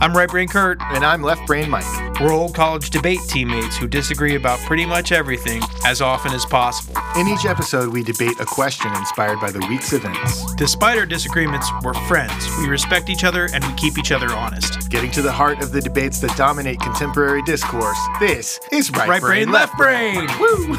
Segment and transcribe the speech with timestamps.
[0.00, 0.80] I'm Right Brain Kurt.
[0.80, 1.84] And I'm Left Brain Mike.
[2.20, 6.94] We're old college debate teammates who disagree about pretty much everything as often as possible.
[7.16, 10.54] In each episode, we debate a question inspired by the week's events.
[10.54, 12.48] Despite our disagreements, we're friends.
[12.58, 14.90] We respect each other and we keep each other honest.
[14.90, 19.20] Getting to the heart of the debates that dominate contemporary discourse, this is Right, Right
[19.20, 20.28] Brain, Left Brain.
[20.38, 20.76] Woo!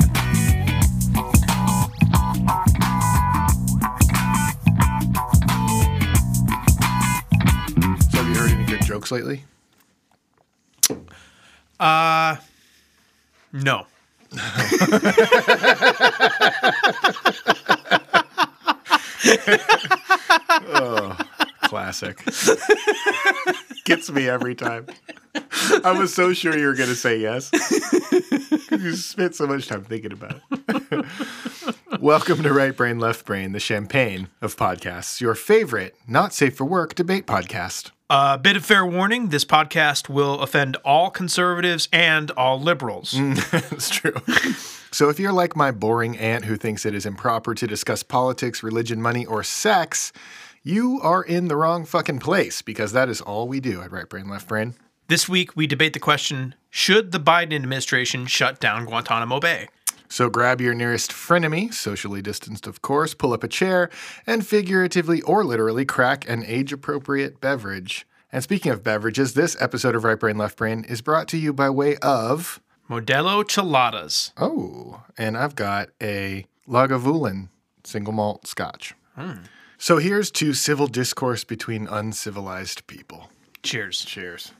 [9.08, 9.44] good lately?
[11.80, 12.36] Uh,
[13.52, 13.86] no.
[21.62, 22.22] Classic.
[23.84, 24.86] Gets me every time.
[25.84, 27.50] I was so sure you were going to say yes.
[28.70, 31.06] you spent so much time thinking about it.
[32.00, 36.64] Welcome to Right Brain, Left Brain, the champagne of podcasts, your favorite, not safe for
[36.64, 37.90] work debate podcast.
[38.10, 43.14] A bit of fair warning this podcast will offend all conservatives and all liberals.
[43.14, 44.14] Mm, that's true.
[44.92, 48.62] So, if you're like my boring aunt who thinks it is improper to discuss politics,
[48.62, 50.12] religion, money, or sex,
[50.62, 54.08] you are in the wrong fucking place because that is all we do at Right
[54.08, 54.74] Brain, Left Brain.
[55.08, 59.68] This week, we debate the question Should the Biden administration shut down Guantanamo Bay?
[60.14, 63.90] So grab your nearest frenemy, socially distanced of course, pull up a chair,
[64.28, 68.06] and figuratively or literally crack an age appropriate beverage.
[68.30, 71.52] And speaking of beverages, this episode of Right Brain Left Brain is brought to you
[71.52, 72.60] by way of.
[72.88, 74.30] Modelo Cheladas.
[74.36, 77.48] Oh, and I've got a Lagavulin
[77.82, 78.94] single malt scotch.
[79.16, 79.46] Hmm.
[79.78, 83.30] So here's to civil discourse between uncivilized people.
[83.64, 84.04] Cheers.
[84.04, 84.52] Cheers.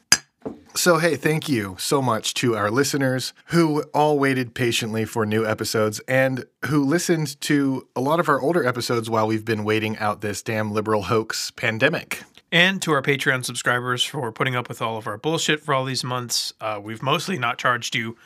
[0.77, 5.47] So, hey, thank you so much to our listeners who all waited patiently for new
[5.47, 9.97] episodes and who listened to a lot of our older episodes while we've been waiting
[9.98, 12.25] out this damn liberal hoax pandemic.
[12.50, 15.84] And to our Patreon subscribers for putting up with all of our bullshit for all
[15.84, 16.53] these months.
[16.60, 18.16] Uh, we've mostly not charged you,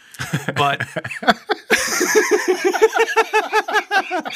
[0.57, 0.89] but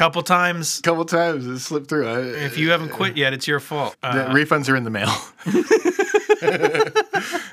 [0.00, 0.78] couple times.
[0.78, 2.08] A couple times it slipped through.
[2.08, 3.96] I, If you haven't quit yet, it's your fault.
[4.00, 5.12] the Uh, refunds are in the mail.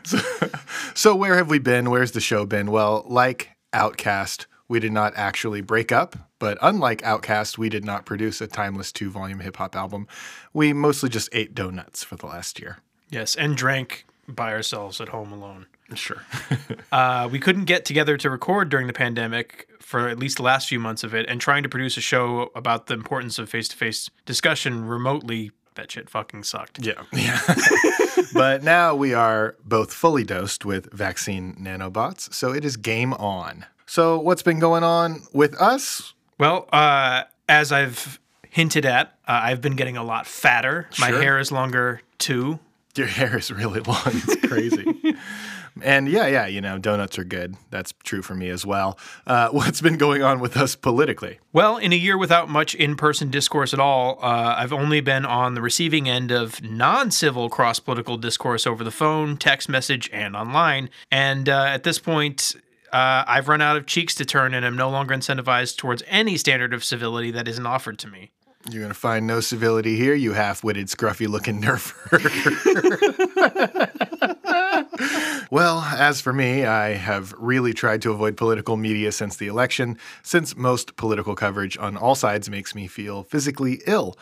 [0.03, 0.19] so,
[0.93, 1.89] so, where have we been?
[1.89, 2.71] Where's the show been?
[2.71, 8.05] Well, like OutKast, we did not actually break up, but unlike OutKast, we did not
[8.05, 10.07] produce a timeless two volume hip hop album.
[10.53, 12.77] We mostly just ate donuts for the last year.
[13.09, 15.65] yes, and drank by ourselves at home alone.
[15.95, 16.23] Sure.
[16.89, 20.67] Uh, we couldn't get together to record during the pandemic for at least the last
[20.69, 23.67] few months of it, and trying to produce a show about the importance of face
[23.67, 26.79] to face discussion remotely, that shit fucking sucked.
[26.85, 27.03] yeah.
[27.11, 27.39] Yeah.
[28.33, 33.65] but now we are both fully dosed with vaccine nanobots, so it is game on.
[33.85, 36.13] So, what's been going on with us?
[36.37, 38.19] Well, uh, as I've
[38.49, 40.89] hinted at, uh, I've been getting a lot fatter.
[40.99, 42.59] My hair is longer too.
[42.95, 44.01] Your hair is really long.
[44.05, 44.85] It's crazy.
[45.83, 47.55] and yeah, yeah, you know, donuts are good.
[47.69, 48.97] That's true for me as well.
[49.25, 51.39] Uh, what's been going on with us politically?
[51.53, 55.25] Well, in a year without much in person discourse at all, uh, I've only been
[55.25, 60.09] on the receiving end of non civil cross political discourse over the phone, text message,
[60.11, 60.89] and online.
[61.11, 62.55] And uh, at this point,
[62.91, 66.37] uh, I've run out of cheeks to turn and am no longer incentivized towards any
[66.37, 68.31] standard of civility that isn't offered to me.
[68.69, 72.17] You're going to find no civility here, you half witted, scruffy looking nerfer.
[75.51, 79.97] well, as for me, I have really tried to avoid political media since the election,
[80.23, 84.17] since most political coverage on all sides makes me feel physically ill.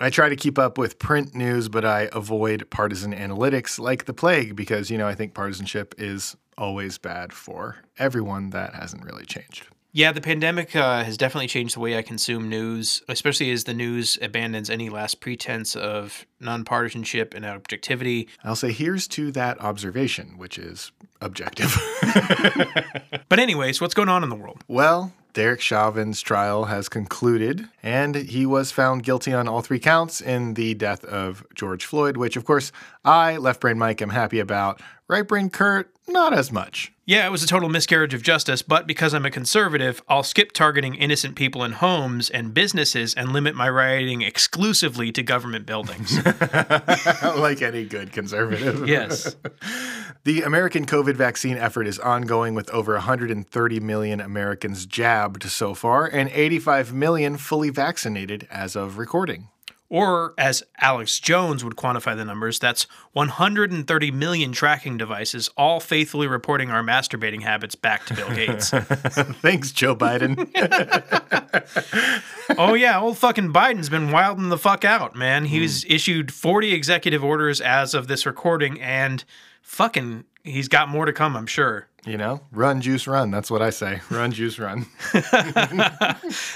[0.00, 4.12] I try to keep up with print news, but I avoid partisan analytics like the
[4.12, 8.50] plague because, you know, I think partisanship is always bad for everyone.
[8.50, 9.68] That hasn't really changed.
[9.96, 13.74] Yeah, the pandemic uh, has definitely changed the way I consume news, especially as the
[13.74, 18.28] news abandons any last pretense of nonpartisanship and objectivity.
[18.42, 20.90] I'll say here's to that observation, which is
[21.20, 21.76] objective.
[23.28, 24.62] But, anyways, what's going on in the world?
[24.68, 30.20] well, Derek Chauvin's trial has concluded, and he was found guilty on all three counts
[30.20, 32.70] in the death of George Floyd, which, of course,
[33.04, 34.80] I, Left Brain Mike, am happy about.
[35.08, 36.92] Right Brain Kurt, not as much.
[37.06, 40.52] Yeah, it was a total miscarriage of justice, but because I'm a conservative, I'll skip
[40.52, 46.16] targeting innocent people in homes and businesses and limit my rioting exclusively to government buildings.
[47.36, 48.88] like any good conservative.
[48.88, 49.36] yes.
[50.24, 56.06] The American COVID vaccine effort is ongoing with over 130 million Americans jabbed so far
[56.06, 59.48] and 85 million fully vaccinated as of recording.
[59.90, 66.26] Or, as Alex Jones would quantify the numbers, that's 130 million tracking devices, all faithfully
[66.26, 68.70] reporting our masturbating habits back to Bill Gates.
[69.40, 70.48] Thanks, Joe Biden.
[72.58, 75.44] oh, yeah, old fucking Biden's been wilding the fuck out, man.
[75.44, 75.92] He's hmm.
[75.92, 79.22] issued 40 executive orders as of this recording, and
[79.64, 81.88] fucking, he's got more to come, I'm sure.
[82.06, 83.30] You know, run, juice, run.
[83.30, 84.02] That's what I say.
[84.10, 84.84] Run, juice, run.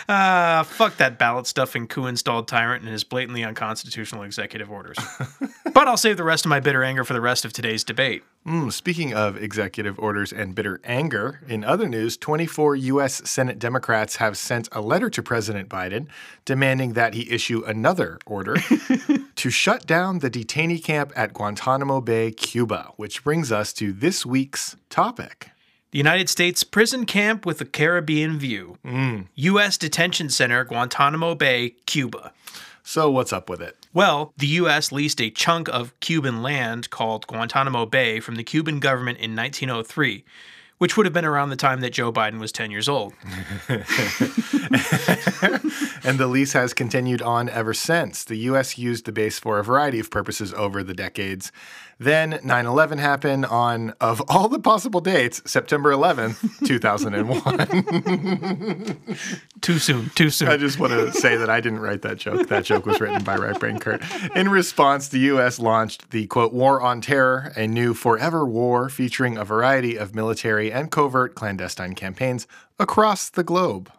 [0.07, 4.99] Uh, fuck that ballot stuffing coup installed tyrant and his blatantly unconstitutional executive orders.
[5.73, 8.25] but I'll save the rest of my bitter anger for the rest of today's debate.
[8.49, 13.21] Mm, speaking of executive orders and bitter anger, in other news, 24 U.S.
[13.29, 16.07] Senate Democrats have sent a letter to President Biden
[16.47, 18.57] demanding that he issue another order
[19.37, 24.25] to shut down the detainee camp at Guantanamo Bay, Cuba, which brings us to this
[24.25, 25.51] week's topic.
[25.91, 28.79] The United States prison camp with a Caribbean view.
[29.35, 29.77] U.S.
[29.77, 32.33] Detention Center, Guantanamo Bay, Cuba.
[32.91, 33.77] So, what's up with it?
[33.93, 34.93] Well, the U.S.
[34.93, 40.25] leased a chunk of Cuban land called Guantanamo Bay from the Cuban government in 1903,
[40.79, 43.13] which would have been around the time that Joe Biden was 10 years old.
[46.05, 48.25] And the lease has continued on ever since.
[48.25, 48.79] The U.S.
[48.79, 51.53] used the base for a variety of purposes over the decades.
[52.01, 58.97] Then 9 11 happened on, of all the possible dates, September 11th, 2001.
[59.61, 60.47] Too soon, too soon.
[60.49, 62.47] I just want to say that I didn't write that joke.
[62.49, 64.01] That joke was written by Right Brain Kurt.
[64.37, 65.59] In response, the U.S.
[65.59, 70.71] launched the quote, War on Terror, a new forever war featuring a variety of military
[70.73, 72.47] and covert clandestine campaigns
[72.79, 73.91] across the globe.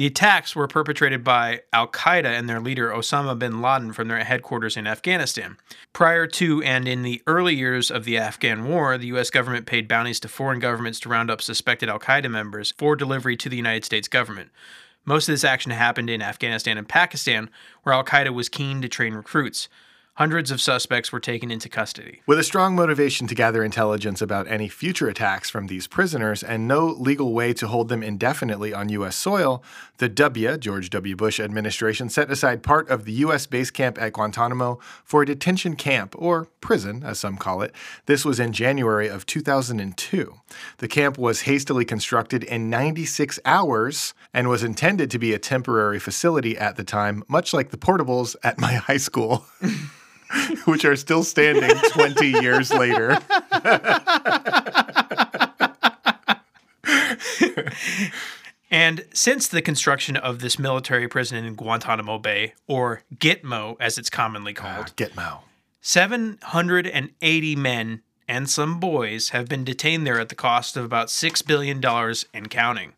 [0.00, 4.24] The attacks were perpetrated by Al Qaeda and their leader Osama bin Laden from their
[4.24, 5.58] headquarters in Afghanistan.
[5.92, 9.28] Prior to and in the early years of the Afghan war, the U.S.
[9.28, 13.36] government paid bounties to foreign governments to round up suspected Al Qaeda members for delivery
[13.36, 14.48] to the United States government.
[15.04, 17.50] Most of this action happened in Afghanistan and Pakistan,
[17.82, 19.68] where Al Qaeda was keen to train recruits.
[20.20, 22.20] Hundreds of suspects were taken into custody.
[22.26, 26.68] With a strong motivation to gather intelligence about any future attacks from these prisoners and
[26.68, 29.16] no legal way to hold them indefinitely on U.S.
[29.16, 29.64] soil,
[29.96, 30.58] the W.
[30.58, 31.16] George W.
[31.16, 33.46] Bush administration set aside part of the U.S.
[33.46, 37.74] base camp at Guantanamo for a detention camp, or prison, as some call it.
[38.04, 40.34] This was in January of 2002.
[40.76, 45.98] The camp was hastily constructed in 96 hours and was intended to be a temporary
[45.98, 49.46] facility at the time, much like the portables at my high school.
[50.64, 53.18] which are still standing 20 years later.
[58.72, 64.08] And since the construction of this military prison in Guantanamo Bay, or Gitmo as it's
[64.08, 65.40] commonly ah, called, Gitmo.
[65.80, 71.44] 780 men and some boys have been detained there at the cost of about $6
[71.46, 71.84] billion
[72.32, 72.92] and counting.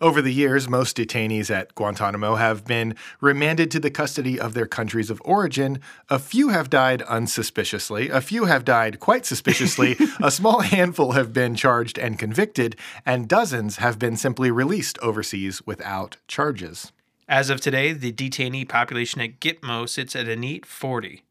[0.00, 4.66] Over the years, most detainees at Guantanamo have been remanded to the custody of their
[4.66, 5.80] countries of origin.
[6.08, 11.32] A few have died unsuspiciously, a few have died quite suspiciously, a small handful have
[11.32, 16.92] been charged and convicted, and dozens have been simply released overseas without charges.
[17.28, 21.22] As of today, the detainee population at Gitmo sits at a neat 40,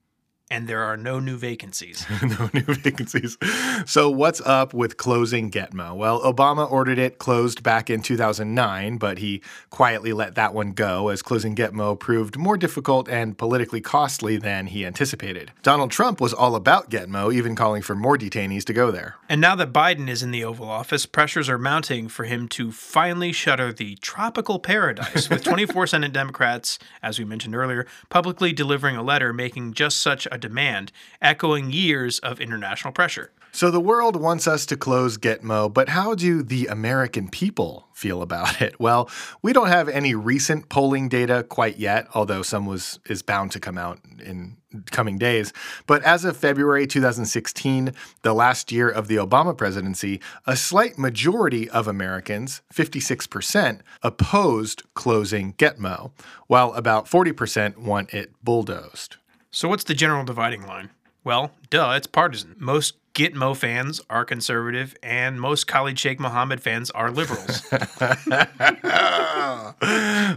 [0.51, 2.05] and there are no new vacancies.
[2.23, 3.37] no new vacancies.
[3.85, 5.95] So, what's up with closing Gitmo?
[5.95, 11.09] Well, Obama ordered it closed back in 2009, but he quietly let that one go
[11.09, 15.51] as closing Gitmo proved more difficult and politically costly than he anticipated.
[15.61, 19.15] Donald Trump was all about Gitmo, even calling for more detainees to go there.
[19.27, 22.71] And now that Biden is in the Oval Office, pressures are mounting for him to
[22.71, 28.95] finally shutter the tropical paradise, with 24 Senate Democrats, as we mentioned earlier, publicly delivering
[28.95, 30.91] a letter making just such a demand,
[31.21, 33.31] echoing years of international pressure.
[33.51, 38.21] So the world wants us to close Gitmo, but how do the American people feel
[38.21, 38.79] about it?
[38.79, 39.09] Well,
[39.41, 43.59] we don't have any recent polling data quite yet, although some was is bound to
[43.59, 44.57] come out in
[44.91, 45.51] coming days.
[45.87, 51.67] But as of February 2016, the last year of the Obama presidency, a slight majority
[51.69, 56.11] of Americans, 56%, opposed closing Gitmo,
[56.45, 59.17] while about 40% want it bulldozed.
[59.51, 60.91] So, what's the general dividing line?
[61.23, 62.55] Well, duh, it's partisan.
[62.59, 67.63] Most Gitmo fans are conservative, and most Khalid Sheikh Mohammed fans are liberals.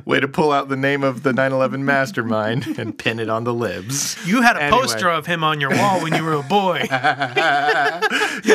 [0.04, 3.44] Way to pull out the name of the 9 11 mastermind and pin it on
[3.44, 4.16] the libs.
[4.26, 4.80] You had a Anyway.
[4.80, 6.80] poster of him on your wall when you were a boy.
[6.90, 8.00] yeah,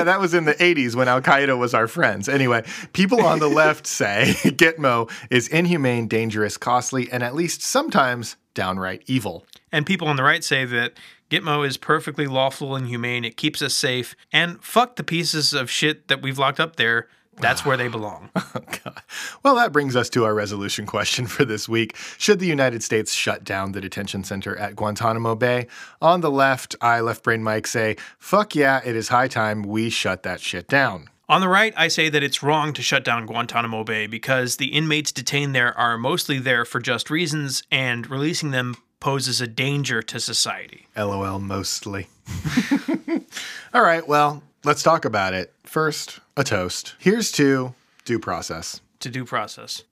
[0.03, 2.27] that was in the 80s when Al Qaeda was our friends.
[2.27, 8.35] Anyway, people on the left say Gitmo is inhumane, dangerous, costly, and at least sometimes
[8.53, 9.45] downright evil.
[9.71, 10.93] And people on the right say that
[11.29, 13.25] Gitmo is perfectly lawful and humane.
[13.25, 14.15] It keeps us safe.
[14.31, 17.07] And fuck the pieces of shit that we've locked up there.
[17.39, 18.29] That's where they belong.
[18.55, 19.01] Oh, God.
[19.43, 21.95] Well, that brings us to our resolution question for this week.
[22.17, 25.67] Should the United States shut down the detention center at Guantanamo Bay?
[26.01, 29.89] On the left, I, Left Brain Mike, say, fuck yeah, it is high time we
[29.89, 31.09] shut that shit down.
[31.29, 34.67] On the right, I say that it's wrong to shut down Guantanamo Bay because the
[34.67, 40.01] inmates detained there are mostly there for just reasons, and releasing them poses a danger
[40.01, 40.87] to society.
[40.95, 42.07] LOL, mostly.
[43.73, 45.53] All right, well, let's talk about it.
[45.63, 46.95] First, a toast.
[46.99, 47.73] Here's to
[48.05, 48.81] due process.
[49.01, 49.83] To due process.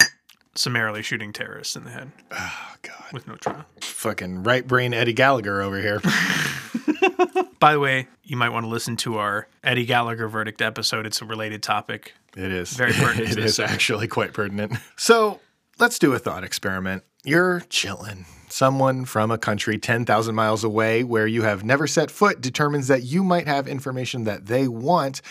[0.55, 3.05] Summarily shooting terrorists in the head Oh, God.
[3.13, 3.65] with no trial.
[3.81, 5.99] Fucking right brain Eddie Gallagher over here.
[7.59, 11.05] By the way, you might want to listen to our Eddie Gallagher verdict episode.
[11.05, 12.13] It's a related topic.
[12.37, 12.71] It is.
[12.73, 14.73] Very pertinent It is actually quite pertinent.
[14.97, 15.39] So
[15.79, 17.03] let's do a thought experiment.
[17.23, 18.25] You're chilling.
[18.49, 23.03] Someone from a country 10,000 miles away where you have never set foot determines that
[23.03, 25.21] you might have information that they want.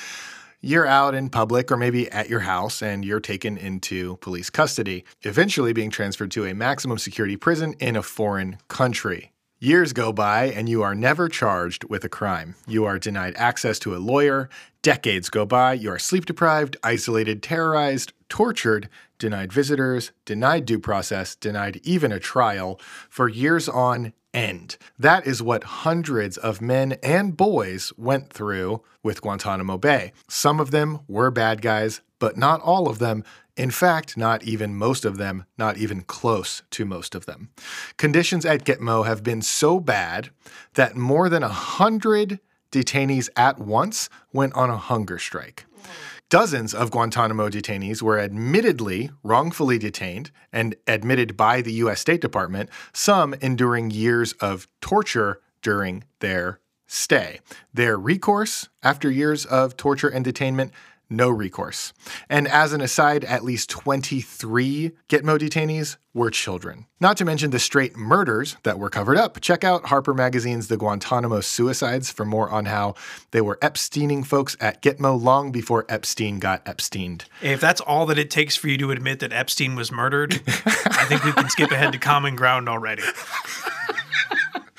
[0.60, 5.04] You're out in public or maybe at your house and you're taken into police custody,
[5.22, 9.33] eventually being transferred to a maximum security prison in a foreign country.
[9.64, 12.54] Years go by and you are never charged with a crime.
[12.66, 14.50] You are denied access to a lawyer.
[14.82, 15.72] Decades go by.
[15.72, 22.20] You are sleep deprived, isolated, terrorized, tortured, denied visitors, denied due process, denied even a
[22.20, 22.78] trial
[23.08, 24.76] for years on end.
[24.98, 30.12] That is what hundreds of men and boys went through with Guantanamo Bay.
[30.28, 33.22] Some of them were bad guys, but not all of them.
[33.54, 37.50] In fact, not even most of them, not even close to most of them.
[37.98, 40.30] Conditions at Gitmo have been so bad
[40.72, 42.40] that more than a hundred
[42.72, 45.66] detainees at once went on a hunger strike.
[46.30, 52.00] Dozens of Guantanamo detainees were admittedly wrongfully detained and admitted by the U.S.
[52.00, 57.40] State Department, some enduring years of torture during their stay.
[57.74, 60.70] Their recourse after years of torture and detainment
[61.16, 61.92] no recourse.
[62.28, 66.86] And as an aside, at least 23 Gitmo detainees were children.
[67.00, 69.40] Not to mention the straight murders that were covered up.
[69.40, 72.94] Check out Harper Magazine's The Guantanamo Suicides for more on how
[73.32, 77.24] they were Epsteining folks at Gitmo long before Epstein got Epsteined.
[77.42, 81.04] If that's all that it takes for you to admit that Epstein was murdered, I
[81.08, 83.02] think we can skip ahead to common ground already.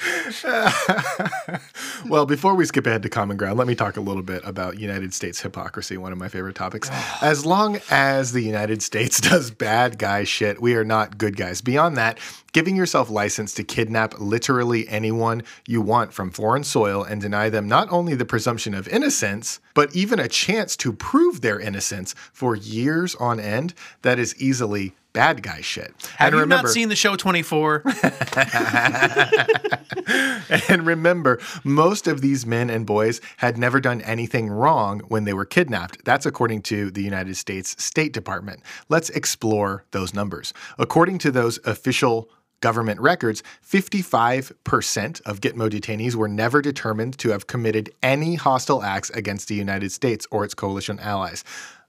[2.07, 4.79] Well, before we skip ahead to common ground, let me talk a little bit about
[4.79, 6.87] United States hypocrisy, one of my favorite topics.
[7.21, 11.61] As long as the United States does bad guy shit, we are not good guys.
[11.61, 12.19] Beyond that,
[12.53, 17.67] giving yourself license to kidnap literally anyone you want from foreign soil and deny them
[17.67, 22.55] not only the presumption of innocence, but even a chance to prove their innocence for
[22.55, 25.93] years on end, that is easily bad guy shit.
[26.17, 27.83] Have and you not seen the show 24?
[30.69, 35.33] And remember, most of these men and boys had never done anything wrong when they
[35.33, 36.05] were kidnapped.
[36.05, 38.61] That's according to the United States State Department.
[38.87, 40.53] Let's explore those numbers.
[40.77, 42.29] According to those official
[42.61, 49.09] government records, 55% of Gitmo detainees were never determined to have committed any hostile acts
[49.11, 51.43] against the United States or its coalition allies.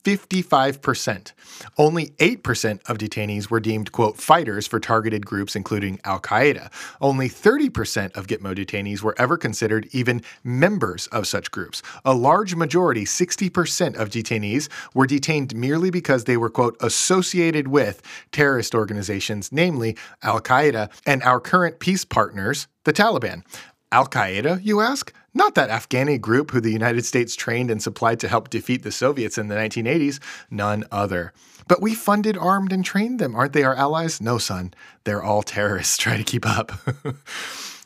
[0.06, 1.32] 55%.
[1.76, 6.70] Only 8% of detainees were deemed, quote, fighters for targeted groups, including Al Qaeda.
[7.00, 11.82] Only 30% of Gitmo detainees were ever considered even members of such groups.
[12.04, 18.00] A large majority, 60% of detainees, were detained merely because they were, quote, associated with
[18.30, 23.42] terrorist organizations, namely Al Qaeda and our current peace partners, the Taliban.
[23.90, 25.12] Al Qaeda, you ask?
[25.36, 28.90] Not that Afghani group who the United States trained and supplied to help defeat the
[28.90, 30.18] Soviets in the 1980s.
[30.50, 31.34] None other.
[31.68, 33.34] But we funded, armed, and trained them.
[33.34, 34.18] Aren't they our allies?
[34.18, 34.72] No, son.
[35.04, 35.96] They're all terrorists.
[35.98, 36.72] Try to keep up.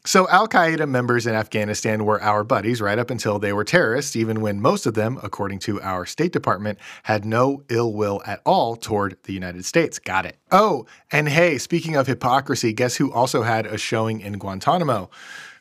[0.06, 4.16] So, Al Qaeda members in Afghanistan were our buddies right up until they were terrorists,
[4.16, 8.40] even when most of them, according to our State Department, had no ill will at
[8.46, 9.98] all toward the United States.
[9.98, 10.38] Got it.
[10.50, 15.10] Oh, and hey, speaking of hypocrisy, guess who also had a showing in Guantanamo?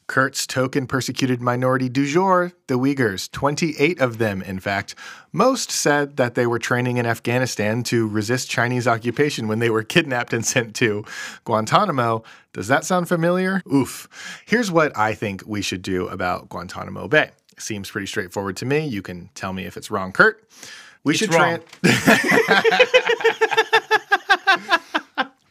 [0.10, 4.96] Kurt's token persecuted minority du jour, the Uyghurs, 28 of them, in fact.
[5.32, 9.84] Most said that they were training in Afghanistan to resist Chinese occupation when they were
[9.84, 11.06] kidnapped and sent to
[11.46, 12.24] Guantanamo.
[12.54, 13.62] Does that sound familiar?
[13.72, 14.10] Oof.
[14.48, 17.30] Here's what I think we should do about Guantanamo Bay.
[17.60, 18.88] Seems pretty straightforward to me.
[18.88, 20.44] You can tell me if it's wrong, Kurt.
[21.04, 21.60] We should wrong.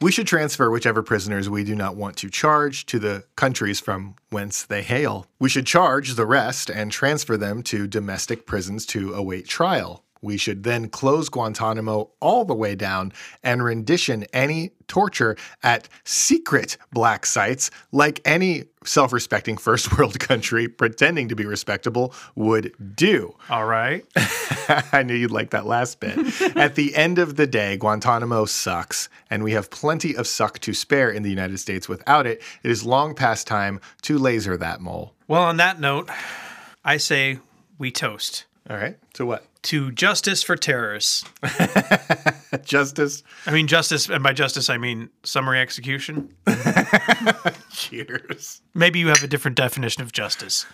[0.01, 4.15] We should transfer whichever prisoners we do not want to charge to the countries from
[4.31, 5.27] whence they hail.
[5.41, 10.05] We should charge the rest and transfer them to domestic prisons to await trial.
[10.23, 13.13] We should then close Guantanamo all the way down
[13.43, 20.69] and rendition any torture at secret black sites like any self respecting first world country
[20.69, 23.35] pretending to be respectable would do.
[23.51, 24.05] All right.
[24.93, 26.19] I knew you'd like that last bit.
[26.57, 30.73] At the end of the day, Guantanamo sucks, and we have plenty of suck to
[30.73, 31.89] spare in the United States.
[31.89, 35.15] Without it, it is long past time to laser that mole.
[35.27, 36.09] Well, on that note,
[36.85, 37.39] I say
[37.79, 38.97] we toast All right.
[39.15, 39.45] To what?
[39.61, 41.25] to justice for terrorists.
[42.65, 43.23] Justice.
[43.47, 46.35] I mean, justice, and by justice, I mean summary execution.
[47.71, 48.63] Cheers.
[48.75, 50.67] Maybe you have a different definition of justice.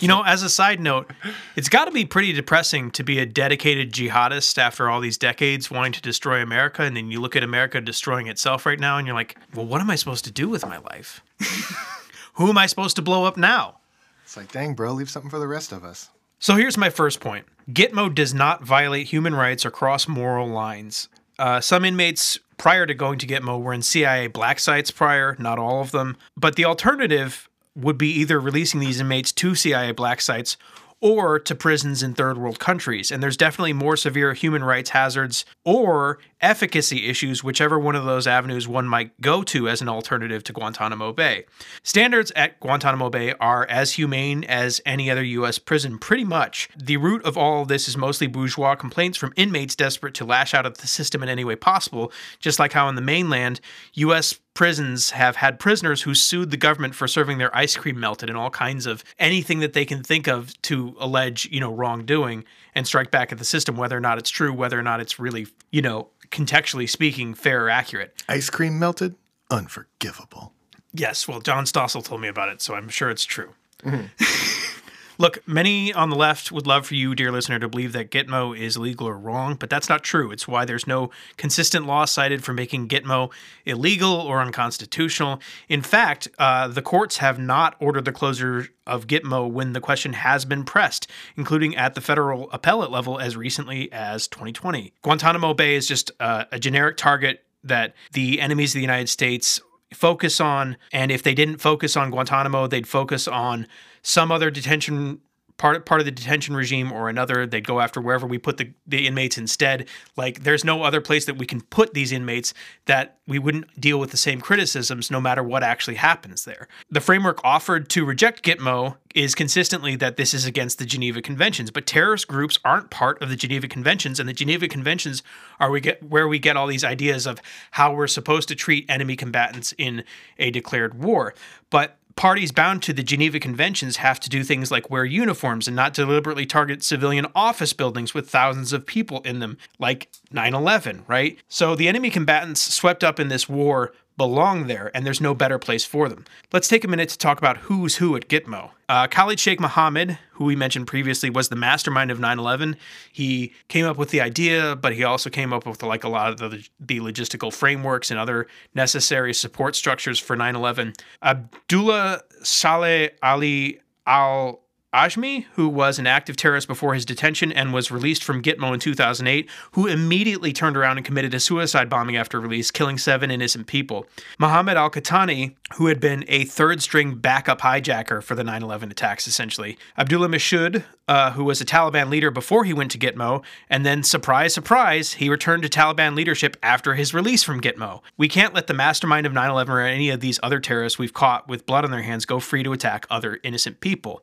[0.00, 1.10] you know, as a side note,
[1.56, 5.70] it's got to be pretty depressing to be a dedicated jihadist after all these decades
[5.70, 6.82] wanting to destroy America.
[6.82, 9.80] And then you look at America destroying itself right now and you're like, well, what
[9.80, 11.22] am I supposed to do with my life?
[12.34, 13.78] Who am I supposed to blow up now?
[14.24, 16.10] It's like, dang, bro, leave something for the rest of us.
[16.38, 21.08] So here's my first point Gitmo does not violate human rights or cross moral lines.
[21.38, 25.58] Uh, some inmates prior to going to Gitmo were in CIA black sites prior, not
[25.58, 26.16] all of them.
[26.36, 30.56] But the alternative would be either releasing these inmates to CIA black sites
[31.04, 33.12] or to prisons in third world countries.
[33.12, 38.26] And there's definitely more severe human rights hazards or efficacy issues, whichever one of those
[38.26, 41.44] avenues one might go to as an alternative to Guantanamo Bay.
[41.82, 45.58] Standards at Guantanamo Bay are as humane as any other U.S.
[45.58, 46.70] prison, pretty much.
[46.74, 50.54] The root of all of this is mostly bourgeois complaints from inmates desperate to lash
[50.54, 53.60] out at the system in any way possible, just like how in the mainland,
[53.92, 58.28] U.S prisons have had prisoners who sued the government for serving their ice cream melted
[58.28, 62.44] and all kinds of anything that they can think of to allege, you know, wrongdoing
[62.74, 65.18] and strike back at the system, whether or not it's true, whether or not it's
[65.18, 68.22] really, you know, contextually speaking, fair or accurate.
[68.28, 69.16] Ice cream melted?
[69.50, 70.52] Unforgivable.
[70.92, 73.54] Yes, well, John Stossel told me about it, so I'm sure it's true.
[73.82, 74.70] Mm-hmm.
[75.16, 78.58] Look, many on the left would love for you, dear listener, to believe that Gitmo
[78.58, 80.32] is illegal or wrong, but that's not true.
[80.32, 83.30] It's why there's no consistent law cited for making Gitmo
[83.64, 85.40] illegal or unconstitutional.
[85.68, 90.14] In fact, uh, the courts have not ordered the closure of Gitmo when the question
[90.14, 94.92] has been pressed, including at the federal appellate level as recently as 2020.
[95.02, 99.60] Guantanamo Bay is just uh, a generic target that the enemies of the United States
[99.92, 100.76] focus on.
[100.92, 103.66] And if they didn't focus on Guantanamo, they'd focus on
[104.04, 105.20] some other detention
[105.56, 107.46] part part of the detention regime or another.
[107.46, 109.88] They'd go after wherever we put the, the inmates instead.
[110.16, 112.52] Like there's no other place that we can put these inmates
[112.86, 116.68] that we wouldn't deal with the same criticisms no matter what actually happens there.
[116.90, 121.70] The framework offered to reject Gitmo is consistently that this is against the Geneva Conventions,
[121.70, 125.22] but terrorist groups aren't part of the Geneva Conventions, and the Geneva Conventions
[125.60, 127.40] are we get where we get all these ideas of
[127.70, 130.02] how we're supposed to treat enemy combatants in
[130.38, 131.32] a declared war.
[131.70, 135.74] But parties bound to the Geneva Conventions have to do things like wear uniforms and
[135.74, 141.04] not deliberately target civilian office buildings with thousands of people in them, like 9 11,
[141.08, 141.38] right?
[141.48, 145.58] So the enemy combatants swept up in this war belong there, and there's no better
[145.58, 146.24] place for them.
[146.52, 148.70] Let's take a minute to talk about who's who at Gitmo.
[148.88, 152.76] Uh, Khalid Sheikh Mohammed, who we mentioned previously, was the mastermind of 9/11.
[153.12, 156.32] He came up with the idea, but he also came up with like a lot
[156.32, 160.94] of the, the logistical frameworks and other necessary support structures for 9/11.
[161.22, 164.63] Abdullah Saleh Ali Al
[164.94, 168.78] Ajmi, who was an active terrorist before his detention and was released from Gitmo in
[168.78, 173.66] 2008, who immediately turned around and committed a suicide bombing after release, killing seven innocent
[173.66, 174.06] people.
[174.38, 178.92] Mohammed Al Qahtani, who had been a third string backup hijacker for the 9 11
[178.92, 179.76] attacks, essentially.
[179.98, 184.02] Abdullah Mashud, uh, who was a Taliban leader before he went to Gitmo, and then,
[184.02, 188.00] surprise, surprise, he returned to Taliban leadership after his release from Gitmo.
[188.16, 191.12] We can't let the mastermind of 9 11 or any of these other terrorists we've
[191.12, 194.22] caught with blood on their hands go free to attack other innocent people.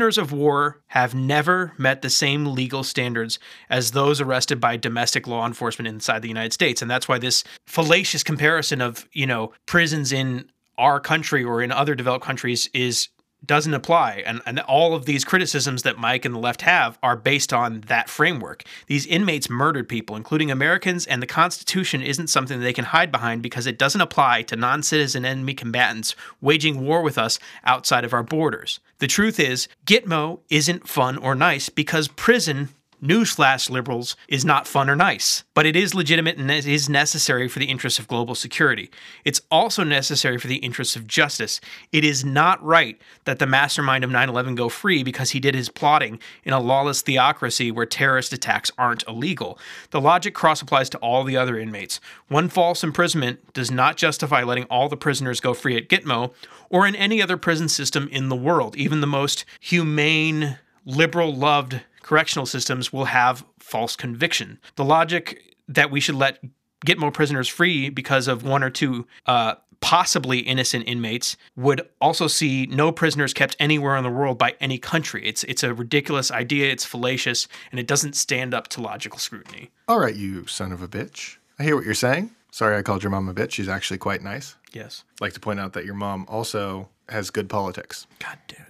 [0.00, 5.26] Prisoners of war have never met the same legal standards as those arrested by domestic
[5.26, 6.80] law enforcement inside the United States.
[6.80, 11.70] And that's why this fallacious comparison of, you know, prisons in our country or in
[11.70, 13.08] other developed countries is
[13.44, 14.22] doesn't apply.
[14.26, 17.82] And, and all of these criticisms that Mike and the left have are based on
[17.82, 18.64] that framework.
[18.86, 23.42] These inmates murdered people, including Americans, and the Constitution isn't something they can hide behind
[23.42, 28.12] because it doesn't apply to non citizen enemy combatants waging war with us outside of
[28.12, 28.80] our borders.
[28.98, 32.68] The truth is, Gitmo isn't fun or nice because prison
[33.02, 37.48] newsflash liberals, is not fun or nice, but it is legitimate and it is necessary
[37.48, 38.90] for the interests of global security.
[39.24, 41.60] It's also necessary for the interests of justice.
[41.92, 45.54] It is not right that the mastermind of 9 11 go free because he did
[45.54, 49.58] his plotting in a lawless theocracy where terrorist attacks aren't illegal.
[49.90, 52.00] The logic cross applies to all the other inmates.
[52.28, 56.32] One false imprisonment does not justify letting all the prisoners go free at Gitmo
[56.68, 61.80] or in any other prison system in the world, even the most humane, liberal loved
[62.10, 64.58] correctional systems will have false conviction.
[64.74, 66.40] The logic that we should let
[66.84, 72.66] Gitmo prisoners free because of one or two uh, possibly innocent inmates would also see
[72.66, 75.24] no prisoners kept anywhere in the world by any country.
[75.24, 79.70] It's it's a ridiculous idea, it's fallacious, and it doesn't stand up to logical scrutiny.
[79.86, 81.36] All right, you son of a bitch.
[81.60, 82.30] I hear what you're saying.
[82.50, 83.52] Sorry I called your mom a bitch.
[83.52, 84.56] She's actually quite nice.
[84.72, 85.04] Yes.
[85.14, 88.08] I'd like to point out that your mom also has good politics.
[88.18, 88.66] God damn.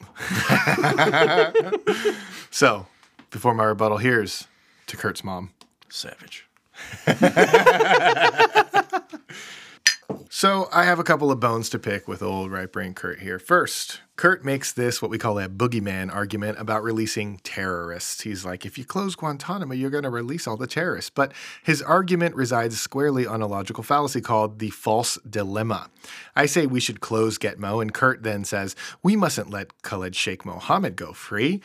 [2.50, 2.86] So,
[3.30, 4.48] before my rebuttal, here's
[4.86, 5.50] to Kurt's mom.
[5.88, 6.46] Savage.
[10.30, 13.38] So I have a couple of bones to pick with old right brain Kurt here.
[13.38, 18.22] First, Kurt makes this what we call a boogeyman argument about releasing terrorists.
[18.22, 21.10] He's like, if you close Guantanamo, you're going to release all the terrorists.
[21.10, 25.88] But his argument resides squarely on a logical fallacy called the false dilemma.
[26.36, 30.44] I say we should close Gitmo, and Kurt then says, we mustn't let Khalid Sheikh
[30.44, 31.62] Mohammed go free.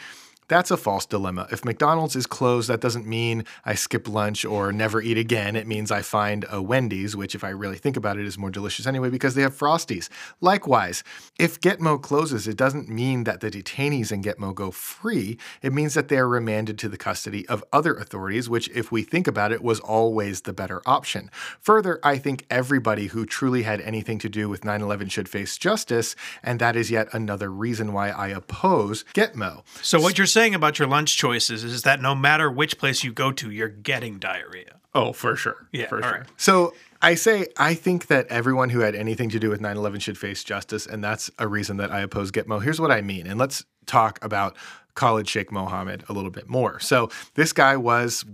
[0.48, 1.48] That's a false dilemma.
[1.52, 5.56] If McDonald's is closed, that doesn't mean I skip lunch or never eat again.
[5.56, 8.52] It means I find a Wendy's, which, if I really think about it, is more
[8.52, 10.10] delicious anyway because they have Frosties.
[10.42, 11.04] Likewise,
[11.40, 15.38] if Gitmo closes, it doesn't mean that the detainees in Gitmo go free.
[15.62, 19.04] It means that they are remanded to the custody of other authorities, which, if we
[19.04, 21.30] think about it, was always the better option.
[21.62, 25.58] Further, I think everybody who truly had anything to do with 9 11 should face
[25.58, 29.64] justice, and that is yet another reason why I oppose Gitmo.
[29.82, 33.14] So what you're saying about your lunch choices is that no matter which place you
[33.14, 34.80] go to, you're getting diarrhea.
[34.96, 35.68] Oh, for sure.
[35.72, 36.12] Yeah, for sure.
[36.12, 36.24] right.
[36.38, 40.18] So I say I think that everyone who had anything to do with 9/11 should
[40.18, 42.62] face justice, and that's a reason that I oppose Gitmo.
[42.62, 44.56] Here's what I mean, and let's talk about
[44.96, 46.80] Khalid Sheikh Mohammed a little bit more.
[46.80, 48.26] So this guy was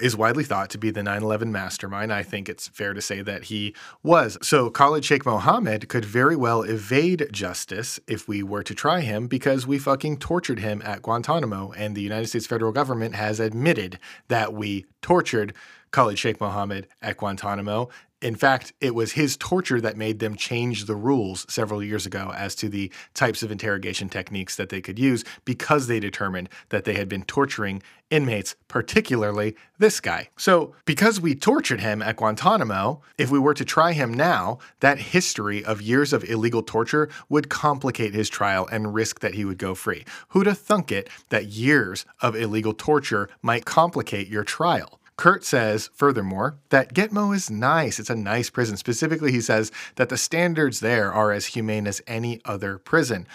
[0.00, 2.12] is widely thought to be the 9/11 mastermind.
[2.12, 4.38] I think it's fair to say that he was.
[4.42, 9.26] So Khalid Sheikh Mohammed could very well evade justice if we were to try him
[9.26, 13.98] because we fucking tortured him at Guantanamo and the United States federal government has admitted
[14.28, 15.54] that we tortured
[15.90, 17.88] Khalid Sheikh Mohammed at Guantanamo.
[18.20, 22.32] In fact, it was his torture that made them change the rules several years ago
[22.36, 26.82] as to the types of interrogation techniques that they could use because they determined that
[26.82, 30.30] they had been torturing inmates, particularly this guy.
[30.36, 34.98] So, because we tortured him at Guantanamo, if we were to try him now, that
[34.98, 39.58] history of years of illegal torture would complicate his trial and risk that he would
[39.58, 40.04] go free.
[40.30, 44.98] Who'd have thunk it that years of illegal torture might complicate your trial?
[45.18, 47.98] Kurt says, furthermore, that Gitmo is nice.
[47.98, 48.76] It's a nice prison.
[48.76, 53.26] Specifically, he says that the standards there are as humane as any other prison.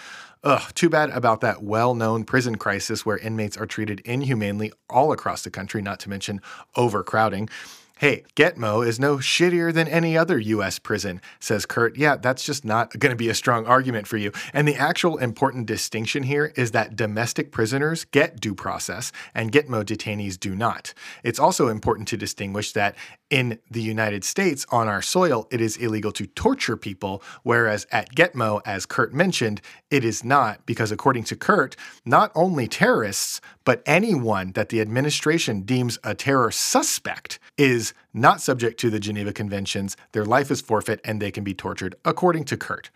[0.42, 5.12] Ugh, too bad about that well known prison crisis where inmates are treated inhumanely all
[5.12, 6.40] across the country, not to mention
[6.74, 7.50] overcrowding.
[7.98, 11.96] Hey, Gitmo is no shittier than any other US prison, says Kurt.
[11.96, 14.32] Yeah, that's just not going to be a strong argument for you.
[14.52, 19.84] And the actual important distinction here is that domestic prisoners get due process and Gitmo
[19.84, 20.92] detainees do not.
[21.22, 22.96] It's also important to distinguish that
[23.30, 28.12] in the United States, on our soil, it is illegal to torture people, whereas at
[28.14, 33.82] Gitmo, as Kurt mentioned, it is not, because according to Kurt, not only terrorists, but
[33.86, 39.96] anyone that the administration deems a terror suspect is not subject to the Geneva Conventions.
[40.12, 42.90] Their life is forfeit and they can be tortured, according to Kurt.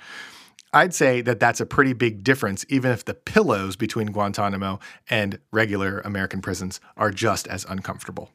[0.72, 5.38] I'd say that that's a pretty big difference, even if the pillows between Guantanamo and
[5.50, 8.30] regular American prisons are just as uncomfortable.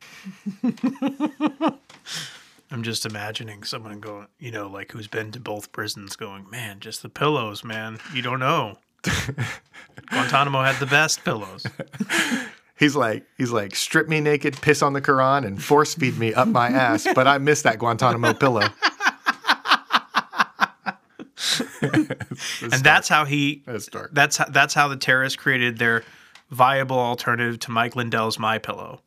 [2.71, 6.79] I'm just imagining someone going, you know, like who's been to both prisons going, man,
[6.79, 7.99] just the pillows, man.
[8.15, 8.79] You don't know.
[10.09, 11.65] Guantanamo had the best pillows.
[12.75, 16.33] He's like, he's like, strip me naked, piss on the Quran, and force feed me
[16.33, 17.07] up my ass.
[17.15, 18.67] But I miss that Guantanamo pillow.
[21.81, 24.11] and that's how he That's dark.
[24.13, 26.03] that's how, that's how the terrorists created their
[26.49, 29.01] viable alternative to Mike Lindell's My Pillow.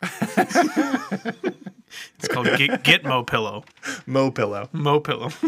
[2.19, 3.65] It's called Git, Gitmo Pillow.
[4.07, 4.69] Mo pillow.
[4.73, 5.31] Mo Pillow.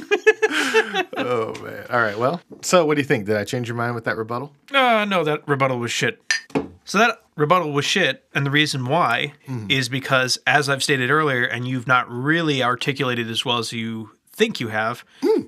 [1.16, 1.84] Oh man.
[1.90, 2.18] All right.
[2.18, 3.26] Well, so what do you think?
[3.26, 4.54] Did I change your mind with that rebuttal?
[4.72, 6.20] Uh, no, that rebuttal was shit.
[6.84, 9.34] So that rebuttal was shit, and the reason why
[9.68, 14.10] is because, as I've stated earlier, and you've not really articulated as well as you
[14.32, 15.04] think you have,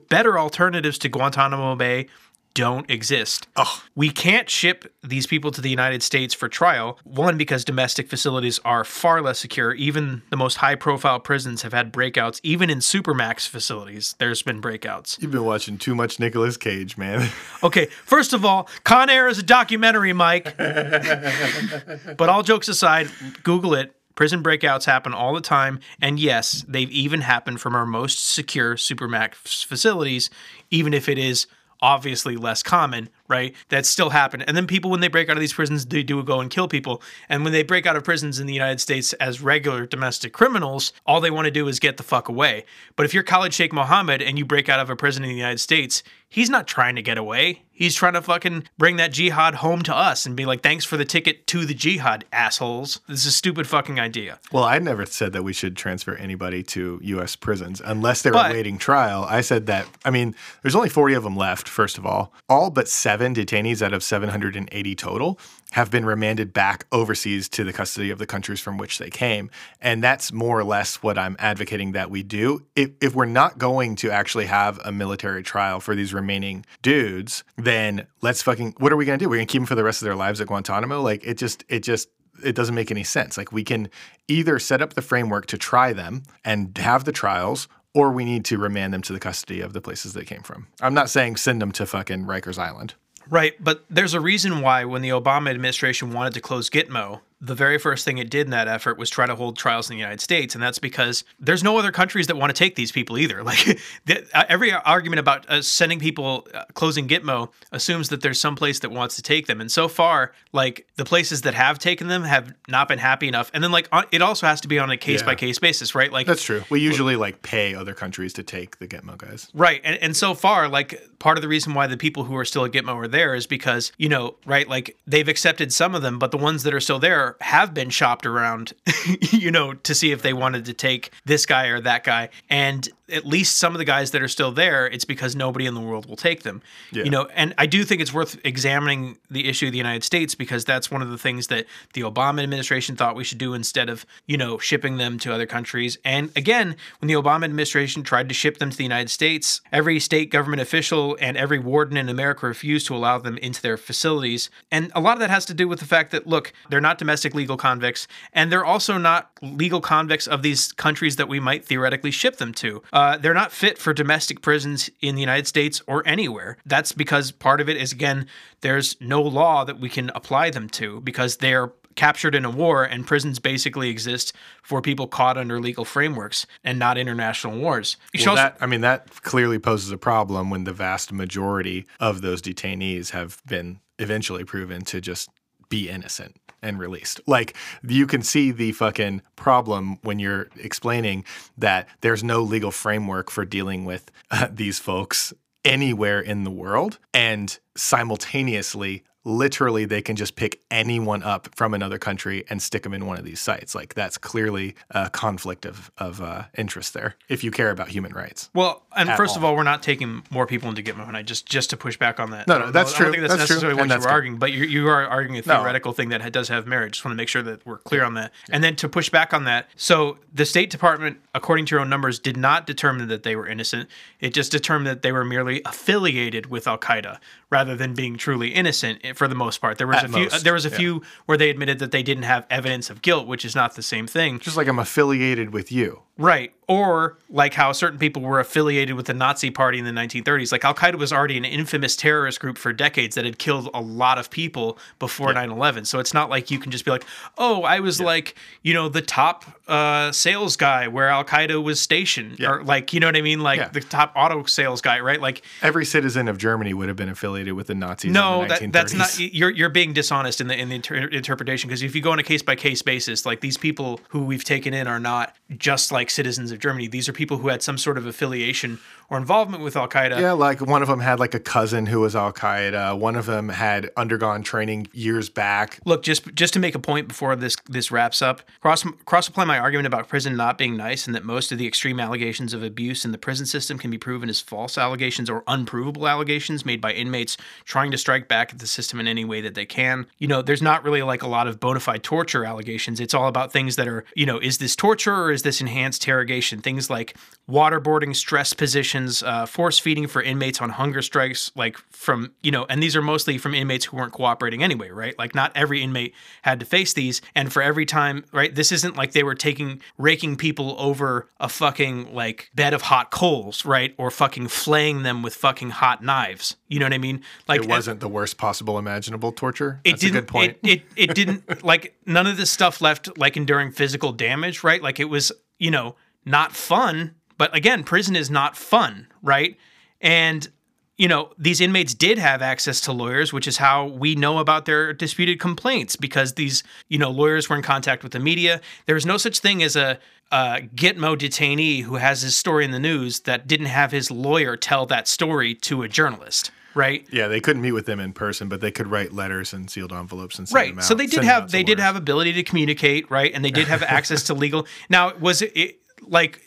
[0.09, 2.09] better alternatives to Guantanamo Bay
[2.55, 3.49] don't exist.
[3.57, 3.83] Oh.
[3.95, 6.99] We can't ship these people to the United States for trial.
[7.05, 9.73] One, because domestic facilities are far less secure.
[9.75, 12.41] Even the most high profile prisons have had breakouts.
[12.43, 15.21] Even in Supermax facilities, there's been breakouts.
[15.21, 17.29] You've been watching too much Nicolas Cage, man.
[17.63, 20.57] Okay, first of all, Con Air is a documentary, Mike.
[20.57, 23.11] but all jokes aside,
[23.43, 23.95] Google it.
[24.15, 25.81] Prison breakouts happen all the time.
[26.01, 30.31] And yes, they've even happened from our most secure Supermax facilities,
[30.71, 31.47] even if it is
[31.83, 33.55] obviously less common right?
[33.69, 34.43] That still happen.
[34.43, 36.69] And then people, when they break out of these prisons, they do go and kill
[36.69, 37.03] people.
[37.29, 40.93] And when they break out of prisons in the United States as regular domestic criminals,
[41.07, 42.65] all they want to do is get the fuck away.
[42.97, 45.37] But if you're Khalid Sheikh Mohammed and you break out of a prison in the
[45.37, 47.63] United States, he's not trying to get away.
[47.73, 50.99] He's trying to fucking bring that jihad home to us and be like, thanks for
[50.99, 53.01] the ticket to the jihad, assholes.
[53.09, 54.39] This is a stupid fucking idea.
[54.53, 57.37] Well, I never said that we should transfer anybody to U.S.
[57.37, 59.25] prisons unless they're awaiting trial.
[59.27, 62.35] I said that, I mean, there's only 40 of them left, first of all.
[62.51, 65.39] All but seven detainees out of 780 total
[65.73, 69.51] have been remanded back overseas to the custody of the countries from which they came.
[69.81, 72.65] And that's more or less what I'm advocating that we do.
[72.75, 77.45] If, if we're not going to actually have a military trial for these remaining dudes,
[77.57, 79.29] then let's fucking, what are we going to do?
[79.29, 81.01] We're going to keep them for the rest of their lives at Guantanamo?
[81.01, 82.09] Like, it just, it just,
[82.43, 83.37] it doesn't make any sense.
[83.37, 83.89] Like we can
[84.29, 88.45] either set up the framework to try them and have the trials, or we need
[88.47, 90.69] to remand them to the custody of the places they came from.
[90.81, 92.95] I'm not saying send them to fucking Rikers Island.
[93.31, 97.55] Right, but there's a reason why when the Obama administration wanted to close Gitmo, the
[97.55, 100.01] very first thing it did in that effort was try to hold trials in the
[100.01, 103.19] United States, and that's because there's no other countries that want to take these people
[103.19, 103.43] either.
[103.51, 108.41] Like the, uh, every argument about uh, sending people uh, closing Gitmo assumes that there's
[108.41, 111.81] some place that wants to take them, and so far, like the places that have
[111.81, 113.51] taken them have not been happy enough.
[113.53, 115.97] And then like on, it also has to be on a case by case basis,
[115.97, 116.13] right?
[116.13, 116.63] Like That's true.
[116.71, 119.49] We usually like pay other countries to take the Gitmo guys.
[119.53, 119.81] Right.
[119.83, 122.65] And, and so far, like part of the reason why the people who are still
[122.65, 126.19] at Gitmo are there is because, you know, right, like they've accepted some of them,
[126.19, 128.73] but the ones that are still there have been shopped around,
[129.31, 132.31] you know, to see if they wanted to take this guy or that guy.
[132.49, 135.75] And at least some of the guys that are still there, it's because nobody in
[135.75, 136.63] the world will take them.
[136.93, 137.05] Yeah.
[137.05, 140.35] You know, and I do think it's worth examining the issue of the United States
[140.35, 143.89] because that's one of the things that the Obama administration thought we should do instead
[143.89, 145.99] of, you know, shipping them to other countries.
[146.05, 150.01] And again, when the Obama administration tried to ship them to the United States, every
[150.01, 154.51] state government official and every warden in America refused to allow them into their facilities.
[154.71, 156.99] And a lot of that has to do with the fact that, look, they're not
[156.99, 161.65] domestic legal convicts, and they're also not legal convicts of these countries that we might
[161.65, 162.83] theoretically ship them to.
[162.93, 166.59] Uh, Uh, they're not fit for domestic prisons in the United States or anywhere.
[166.67, 168.27] That's because part of it is, again,
[168.61, 172.85] there's no law that we can apply them to because they're captured in a war
[172.85, 177.97] and prisons basically exist for people caught under legal frameworks and not international wars.
[178.15, 182.21] Well, also- that, I mean, that clearly poses a problem when the vast majority of
[182.21, 185.31] those detainees have been eventually proven to just
[185.71, 187.21] be innocent and released.
[187.27, 191.25] Like you can see the fucking problem when you're explaining
[191.59, 195.33] that there's no legal framework for dealing with uh, these folks
[195.65, 201.99] anywhere in the world and simultaneously literally they can just pick anyone up from another
[201.99, 205.91] country and stick them in one of these sites like that's clearly a conflict of,
[205.99, 209.51] of uh, interest there if you care about human rights Well, and first of all.
[209.51, 212.19] all, we're not taking more people into Gitmo, and I just just to push back
[212.19, 212.47] on that.
[212.49, 213.05] No, no, that's know- I true.
[213.07, 215.39] don't think that's, That's necessarily and what that's you're arguing, but you you are arguing
[215.39, 215.57] a No.
[215.57, 216.93] theoretical thing that does have merit.
[216.93, 218.33] Just want to make sure that we're clear on that.
[218.51, 221.89] And then to push back on that, so the State Department, according to your own
[221.89, 223.89] numbers, did not determine that they were innocent.
[224.21, 227.19] It just determined that they were merely affiliated with Al Qaeda
[227.51, 229.77] rather than being truly innocent eh, for the most part.
[229.79, 230.23] There was At a few.
[230.25, 230.77] most, there was a yeah.
[230.77, 233.83] few where they admitted that they didn't have evidence of guilt, which is not the
[233.83, 234.39] same thing.
[234.39, 236.53] just like i'm affiliated with you Right.
[236.69, 240.53] Or like how certain people were affiliated with the Nazi party in the 1930s.
[240.53, 243.81] Like Al Qaeda was already an infamous terrorist group for decades that had killed a
[243.81, 245.87] lot of people before 9 11.
[245.87, 247.05] So it's not like you can just be like,
[247.39, 251.81] oh, I was like, you know, the top uh, sales guy where Al Qaeda was
[251.81, 252.39] stationed.
[252.45, 253.41] Or like, you know what I mean?
[253.41, 253.69] Like Yeah.
[253.69, 255.21] the top auto sales guy, right?
[255.23, 258.73] Like, every citizen of germany would have been affiliated with the nazis no, the that,
[258.73, 259.19] that's not.
[259.19, 262.19] You're you're being dishonest in the in the inter- interpretation because if you go on
[262.19, 265.91] a case by case basis, like these people who we've taken in are not just
[265.91, 266.87] like citizens of Germany.
[266.87, 268.79] These are people who had some sort of affiliation
[269.11, 270.21] or involvement with Al Qaeda.
[270.21, 272.99] Yeah, like one of them had like a cousin who was Al Qaeda.
[272.99, 275.81] One of them had undergone training years back.
[275.85, 279.45] Look, just just to make a point before this this wraps up, cross cross apply
[279.45, 282.63] my argument about prison not being nice and that most of the extreme allegations of
[282.63, 286.81] abuse in the prison system can be proven as false allegations or unprovable allegations made
[286.81, 290.07] by inmates trying to strike back at the system in any way that they can.
[290.19, 293.01] You know, there's not really like a lot of bona fide torture allegations.
[293.01, 296.05] It's all about things that are, you know, is this torture or is this enhanced
[296.05, 296.61] interrogation?
[296.61, 297.17] Things like
[297.51, 302.65] waterboarding, stress positions, uh, force feeding for inmates on hunger strikes, like from, you know,
[302.69, 305.19] and these are mostly from inmates who weren't cooperating anyway, right?
[305.19, 307.21] Like not every inmate had to face these.
[307.35, 311.49] And for every time, right, this isn't like they were taking, raking people over a
[311.49, 313.95] fucking like bed of hot coals, right?
[313.99, 316.57] Or fucking flaying them with fucking hot knives.
[316.69, 317.23] You know what I mean?
[317.49, 319.81] Like It wasn't the worst possible imaginable torture.
[319.83, 320.57] it That's didn't good point.
[320.63, 324.81] It, it it didn't like none of this stuff left like enduring physical damage, right?
[324.81, 325.30] Like it was,
[325.61, 325.95] you know,
[326.25, 327.15] not fun.
[327.39, 329.57] But again, prison is not fun, right?
[330.01, 330.49] And
[330.97, 334.67] you know, these inmates did have access to lawyers, which is how we know about
[334.67, 338.61] their disputed complaints because these, you know, lawyers were in contact with the media.
[338.85, 339.99] There was no such thing as a,
[340.31, 344.59] a Gitmo detainee who has his story in the news that didn't have his lawyer
[344.59, 347.07] tell that story to a journalist right?
[347.13, 349.93] Yeah, they couldn't meet with them in person, but they could write letters and sealed
[349.93, 350.69] envelopes and send right.
[350.71, 350.85] them out.
[350.85, 353.33] So they did have they did have ability to communicate, right?
[353.35, 354.67] And they did have access to legal.
[354.89, 356.41] Now, was it, it like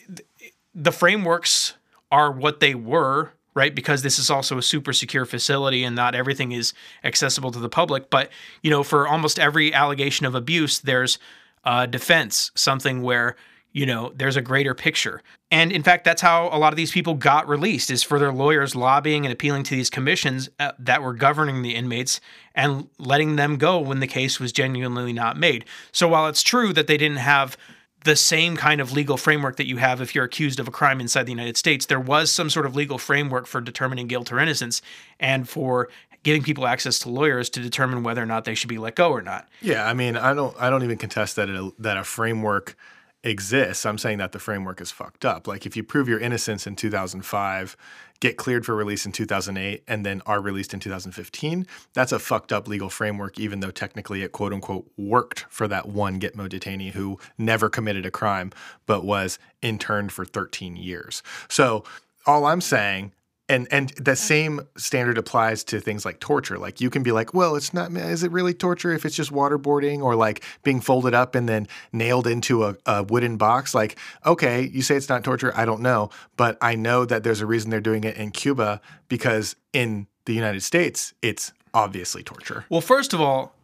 [0.74, 1.74] the frameworks
[2.10, 3.74] are what they were, right?
[3.74, 7.68] Because this is also a super secure facility and not everything is accessible to the
[7.68, 8.10] public.
[8.10, 8.30] But
[8.62, 11.18] you know, for almost every allegation of abuse, there's
[11.64, 13.36] a defense, something where
[13.74, 15.20] you know there's a greater picture.
[15.50, 18.32] And in fact, that's how a lot of these people got released is for their
[18.32, 22.20] lawyers lobbying and appealing to these commissions uh, that were governing the inmates
[22.54, 25.66] and letting them go when the case was genuinely not made.
[25.92, 27.56] So while it's true that they didn't have
[28.04, 31.00] the same kind of legal framework that you have if you're accused of a crime
[31.00, 34.38] inside the United States, there was some sort of legal framework for determining guilt or
[34.38, 34.82] innocence
[35.18, 35.88] and for
[36.22, 39.10] giving people access to lawyers to determine whether or not they should be let go
[39.10, 39.48] or not.
[39.60, 42.76] Yeah, I mean, I don't I don't even contest that a, that a framework
[43.24, 43.86] exists.
[43.86, 45.48] I'm saying that the framework is fucked up.
[45.48, 47.76] Like if you prove your innocence in 2005,
[48.20, 52.52] get cleared for release in 2008 and then are released in 2015, that's a fucked
[52.52, 56.92] up legal framework even though technically it quote unquote worked for that one Gitmo detainee
[56.92, 58.52] who never committed a crime
[58.86, 61.22] but was interned for 13 years.
[61.48, 61.84] So
[62.26, 63.12] all I'm saying
[63.48, 66.58] and and the same standard applies to things like torture.
[66.58, 67.92] Like you can be like, well, it's not.
[67.92, 71.68] Is it really torture if it's just waterboarding or like being folded up and then
[71.92, 73.74] nailed into a, a wooden box?
[73.74, 75.52] Like, okay, you say it's not torture.
[75.54, 78.80] I don't know, but I know that there's a reason they're doing it in Cuba
[79.08, 82.64] because in the United States, it's obviously torture.
[82.70, 83.54] Well, first of all,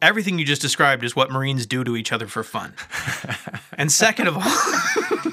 [0.00, 2.74] everything you just described is what Marines do to each other for fun.
[3.72, 5.32] and second of all,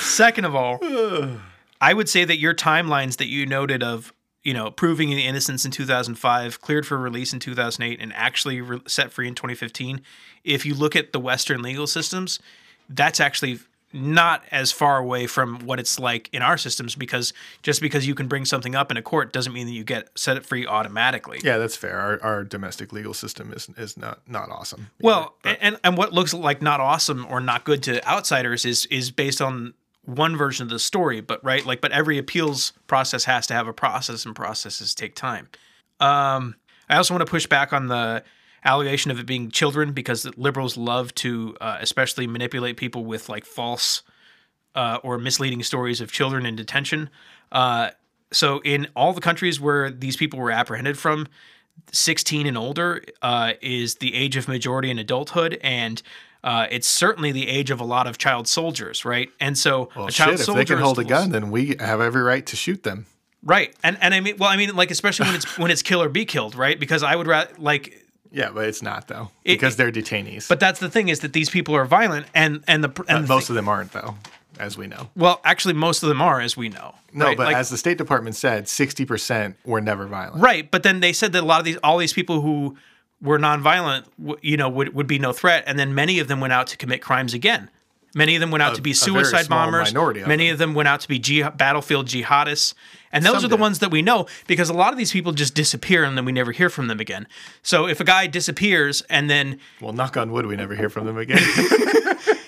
[0.00, 0.80] second of all,
[1.84, 5.66] I would say that your timelines that you noted of, you know, proving the innocence
[5.66, 10.00] in 2005, cleared for release in 2008, and actually re- set free in 2015,
[10.44, 12.40] if you look at the Western legal systems,
[12.88, 13.58] that's actually
[13.92, 18.14] not as far away from what it's like in our systems because just because you
[18.14, 20.66] can bring something up in a court doesn't mean that you get set it free
[20.66, 21.38] automatically.
[21.44, 22.00] Yeah, that's fair.
[22.00, 24.90] Our, our domestic legal system is is not not awesome.
[25.02, 29.10] Well, and and what looks like not awesome or not good to outsiders is is
[29.10, 29.74] based on
[30.06, 33.66] one version of the story, but right, like, but every appeals process has to have
[33.66, 35.48] a process, and processes take time.
[36.00, 36.56] Um,
[36.88, 38.22] I also want to push back on the
[38.64, 43.44] allegation of it being children because liberals love to, uh, especially manipulate people with like
[43.44, 44.02] false
[44.74, 47.10] uh, or misleading stories of children in detention.
[47.52, 47.90] Uh,
[48.32, 51.28] so, in all the countries where these people were apprehended from,
[51.92, 56.02] 16 and older uh, is the age of majority in adulthood, and
[56.42, 59.30] uh, it's certainly the age of a lot of child soldiers, right?
[59.40, 62.00] And so, well, a child shit, if they can hold a gun, then we have
[62.00, 63.06] every right to shoot them.
[63.42, 63.74] right?
[63.82, 66.08] And and I mean, well, I mean, like especially when it's when it's kill or
[66.08, 66.78] be killed, right?
[66.78, 70.48] Because I would rather like Yeah, but it's not though It- because they're detainees.
[70.48, 73.28] But that's the thing is that these people are violent, and and the and the
[73.28, 74.16] most thing- of them aren't though,
[74.58, 75.10] as we know.
[75.16, 76.94] well, actually, most of them are, as we know.
[77.12, 77.36] No, right?
[77.36, 80.42] but Like- as the State Department said, sixty percent were never violent.
[80.42, 80.70] right.
[80.70, 82.76] But then they said that a lot of these, all these people who
[83.22, 86.40] were nonviolent, w- you know, would would be no threat, and then many of them
[86.40, 87.70] went out to commit crimes again.
[88.16, 89.92] Many of them went out to be a suicide bombers.
[89.92, 90.52] minority of Many them.
[90.52, 92.72] of them went out to be jih- battlefield jihadists.
[93.10, 93.60] And those Some are the did.
[93.60, 96.30] ones that we know because a lot of these people just disappear and then we
[96.30, 97.26] never hear from them again.
[97.62, 101.06] So if a guy disappears and then Well, knock on wood, we never hear from
[101.06, 101.42] them again.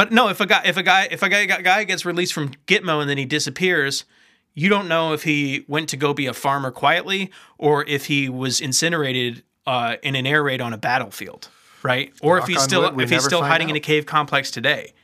[0.00, 2.52] But no, if a guy if a guy if a guy, guy gets released from
[2.66, 4.06] Gitmo and then he disappears,
[4.54, 8.30] you don't know if he went to go be a farmer quietly or if he
[8.30, 11.50] was incinerated uh, in an air raid on a battlefield,
[11.82, 12.14] right?
[12.22, 14.94] Or if he's still if he's still hiding in a cave complex today.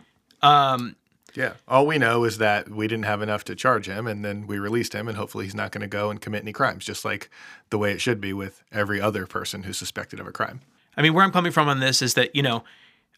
[1.35, 1.52] yeah.
[1.68, 4.59] All we know is that we didn't have enough to charge him, and then we
[4.59, 7.28] released him, and hopefully he's not going to go and commit any crimes, just like
[7.68, 10.62] the way it should be with every other person who's suspected of a crime.
[10.96, 12.64] I mean, where I'm coming from on this is that, you know,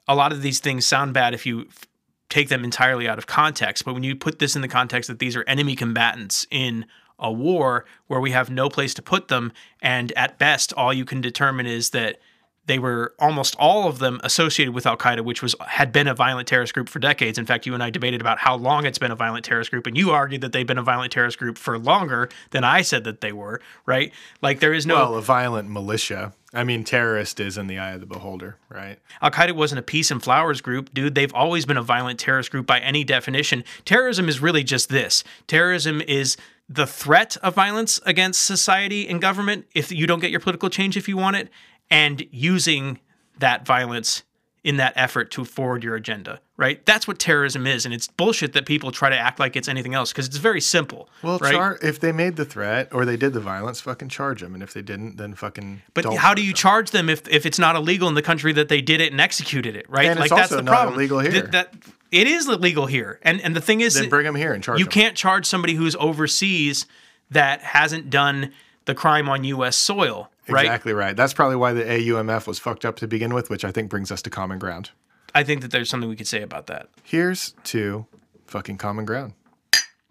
[0.08, 1.84] a lot of these things sound bad if you f-
[2.28, 3.84] take them entirely out of context.
[3.84, 6.86] But when you put this in the context that these are enemy combatants in
[7.18, 11.04] a war where we have no place to put them, and at best, all you
[11.04, 12.20] can determine is that
[12.68, 16.14] they were almost all of them associated with Al Qaeda, which was had been a
[16.14, 17.38] violent terrorist group for decades.
[17.38, 19.86] In fact, you and I debated about how long it's been a violent terrorist group,
[19.86, 23.04] and you argued that they've been a violent terrorist group for longer than I said
[23.04, 23.60] that they were.
[23.86, 24.12] Right?
[24.42, 26.34] Like there is no Well, a violent militia.
[26.54, 28.98] I mean, terrorist is in the eye of the beholder, right?
[29.20, 31.14] Al Qaeda wasn't a peace and flowers group, dude.
[31.14, 33.64] They've always been a violent terrorist group by any definition.
[33.84, 36.36] Terrorism is really just this terrorism is
[36.68, 40.96] the threat of violence against society and government if you don't get your political change
[40.98, 41.48] if you want it,
[41.90, 42.98] and using
[43.38, 44.24] that violence
[44.64, 46.84] in that effort to forward your agenda, right?
[46.84, 49.94] That's what terrorism is, and it's bullshit that people try to act like it's anything
[49.94, 51.08] else because it's very simple.
[51.22, 51.52] Well, right?
[51.54, 54.54] char- if they made the threat or they did the violence, fucking charge them.
[54.54, 55.82] And if they didn't, then fucking.
[55.94, 56.56] but how do you them.
[56.56, 59.20] charge them if, if it's not illegal in the country that they did it and
[59.20, 60.06] executed it, right?
[60.06, 60.94] And like it's that's also the not problem.
[60.96, 61.30] illegal here.
[61.30, 61.74] That, that
[62.10, 64.80] it is illegal here, and and the thing is, Then bring them here and charge
[64.80, 64.92] you them.
[64.92, 66.84] can't charge somebody who's overseas
[67.30, 68.52] that hasn't done
[68.86, 69.76] the crime on U.S.
[69.76, 70.64] soil, right?
[70.64, 71.16] Exactly right.
[71.16, 74.10] That's probably why the AUMF was fucked up to begin with, which I think brings
[74.10, 74.90] us to common ground.
[75.34, 76.88] I think that there's something we could say about that.
[77.02, 78.06] Here's to
[78.46, 79.34] fucking common ground.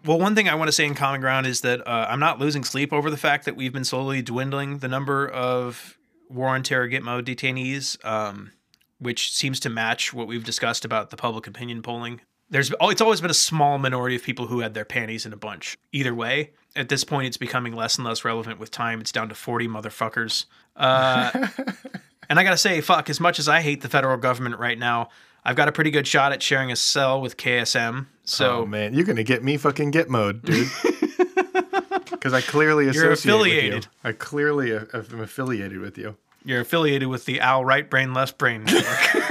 [0.04, 2.38] Well, one thing I want to say in common ground is that uh, I'm not
[2.38, 6.62] losing sleep over the fact that we've been slowly dwindling the number of war on
[6.62, 8.52] terror Gitmo detainees, um,
[8.98, 12.20] which seems to match what we've discussed about the public opinion polling.
[12.48, 15.32] There's oh, it's always been a small minority of people who had their panties in
[15.32, 15.76] a bunch.
[15.92, 19.00] Either way, at this point, it's becoming less and less relevant with time.
[19.00, 20.46] It's down to 40 motherfuckers.
[20.76, 21.30] Uh,
[22.30, 25.08] and I gotta say, fuck, as much as I hate the federal government right now,
[25.44, 28.06] I've got a pretty good shot at sharing a cell with KSM.
[28.24, 30.68] So oh man, you're gonna get me fucking Gitmo'd, dude.
[32.10, 33.84] Because I clearly associate with affiliated.
[33.84, 33.90] you.
[34.02, 36.16] I clearly am affiliated with you.
[36.44, 39.22] you're affiliated with the Al right brain left brain network.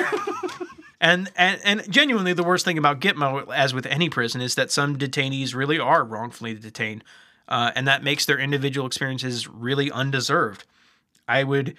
[1.01, 4.71] and, and and genuinely the worst thing about Gitmo as with any prison is that
[4.71, 7.03] some detainees really are wrongfully detained
[7.47, 10.65] uh, and that makes their individual experiences really undeserved.
[11.27, 11.75] I would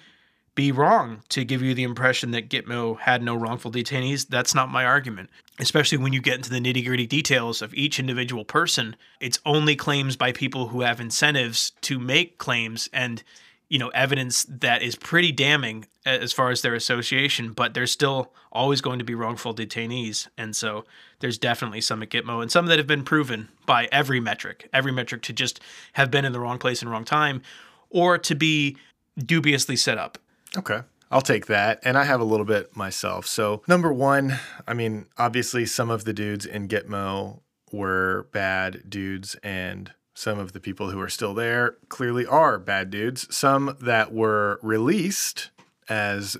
[0.55, 4.27] be wrong to give you the impression that Gitmo had no wrongful detainees.
[4.27, 5.29] That's not my argument.
[5.59, 9.75] Especially when you get into the nitty gritty details of each individual person, it's only
[9.75, 13.23] claims by people who have incentives to make claims and
[13.69, 18.33] you know evidence that is pretty damning as far as their association but there's still
[18.51, 20.83] always going to be wrongful detainees and so
[21.19, 24.91] there's definitely some at gitmo and some that have been proven by every metric every
[24.91, 25.59] metric to just
[25.93, 27.41] have been in the wrong place and wrong time
[27.89, 28.75] or to be
[29.17, 30.17] dubiously set up
[30.57, 30.81] Okay.
[31.11, 31.79] I'll take that.
[31.83, 33.25] And I have a little bit myself.
[33.25, 37.39] So, number one, I mean, obviously, some of the dudes in Gitmo
[37.71, 42.89] were bad dudes, and some of the people who are still there clearly are bad
[42.89, 43.25] dudes.
[43.33, 45.49] Some that were released
[45.87, 46.35] as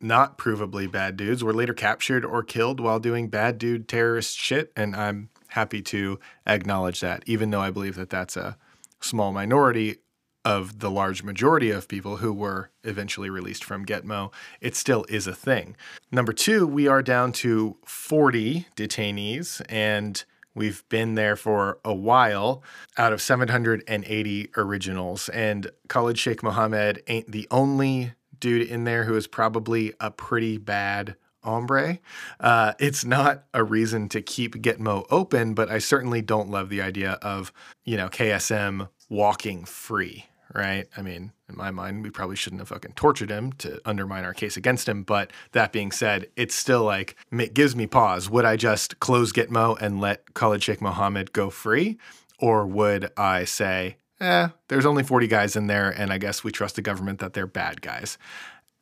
[0.00, 4.70] not provably bad dudes were later captured or killed while doing bad dude terrorist shit.
[4.76, 8.56] And I'm happy to acknowledge that, even though I believe that that's a
[9.00, 9.96] small minority
[10.44, 15.26] of the large majority of people who were eventually released from Gitmo, it still is
[15.26, 15.74] a thing.
[16.12, 20.24] Number two, we are down to 40 detainees, and
[20.56, 22.62] we've been there for a while
[22.96, 25.28] out of 780 originals.
[25.28, 30.58] And Khalid Sheikh Mohammed ain't the only dude in there who is probably a pretty
[30.58, 31.98] bad hombre.
[32.40, 36.82] Uh, it's not a reason to keep Gitmo open, but I certainly don't love the
[36.82, 37.52] idea of,
[37.84, 40.26] you know, KSM walking free,
[40.56, 40.88] right?
[40.96, 44.34] I mean, in my mind, we probably shouldn't have fucking tortured him to undermine our
[44.34, 45.02] case against him.
[45.02, 48.28] But that being said, it's still like, it gives me pause.
[48.30, 51.98] Would I just close Gitmo and let Khalid Sheikh Mohammed go free?
[52.38, 56.52] Or would I say, eh, there's only 40 guys in there, and I guess we
[56.52, 58.18] trust the government that they're bad guys?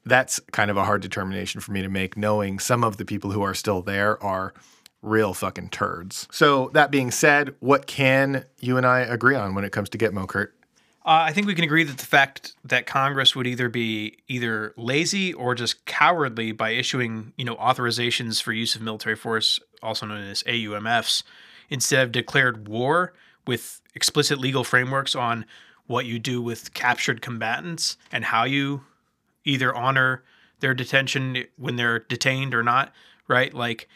[0.07, 3.31] that's kind of a hard determination for me to make, knowing some of the people
[3.31, 4.53] who are still there are
[5.03, 6.27] real fucking turds.
[6.31, 9.99] So, that being said, what can you and I agree on when it comes to
[9.99, 10.55] Gitmo, Kurt?
[11.07, 14.73] Uh, I think we can agree that the fact that Congress would either be either
[14.79, 20.07] lazy or just cowardly by issuing, you know, authorizations for use of military force, also
[20.07, 21.23] known as AUMFs,
[21.69, 23.13] instead of declared war
[23.47, 25.45] with explicit legal frameworks on
[25.87, 28.85] what you do with captured combatants and how you
[29.45, 30.23] either honor
[30.61, 32.95] their detention when they're detained or not,
[33.29, 33.53] right?
[33.53, 33.91] Like